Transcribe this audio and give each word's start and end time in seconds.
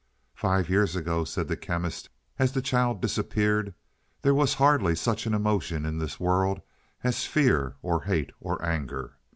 "Five 0.33 0.67
years 0.67 0.95
ago," 0.95 1.23
said 1.25 1.47
the 1.47 1.55
Chemist, 1.55 2.09
as 2.39 2.53
the 2.53 2.61
child 2.63 3.01
disappeared, 3.01 3.75
"there 4.23 4.33
was 4.33 4.55
hardly 4.55 4.95
such 4.95 5.27
an 5.27 5.35
emotion 5.35 5.85
in 5.85 5.99
this 5.99 6.19
world 6.19 6.59
as 7.03 7.25
fear 7.25 7.75
or 7.83 8.01
hate 8.05 8.31
or 8.39 8.65
anger. 8.65 9.17